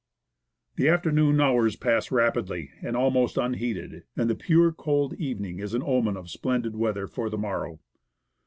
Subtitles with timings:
[0.77, 5.83] The afternoon hours pass rapidly and almost unheeded, and the pure cold evening is an
[5.85, 7.79] omen of splendid weather for the morrow.